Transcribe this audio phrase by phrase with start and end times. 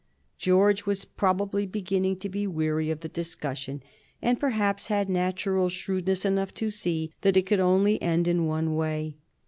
[0.39, 3.83] George was probably beginning to be weary of the discussion,
[4.19, 8.73] and perhaps had natural shrewdness enough to see that it could only end in one
[8.75, 9.17] way.